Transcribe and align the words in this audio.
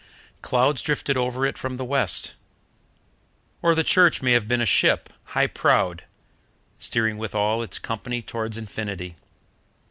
Clouds 0.41 0.81
drifted 0.81 1.15
over 1.15 1.45
it 1.45 1.59
from 1.59 1.77
the 1.77 1.85
west; 1.85 2.33
or 3.61 3.75
the 3.75 3.83
church 3.83 4.19
may 4.19 4.31
have 4.31 4.47
been 4.47 4.59
a 4.59 4.65
ship, 4.65 5.11
high 5.25 5.45
prowed, 5.45 6.05
steering 6.79 7.19
with 7.19 7.35
all 7.35 7.61
its 7.61 7.77
company 7.77 8.23
towards 8.23 8.57
infinity. 8.57 9.15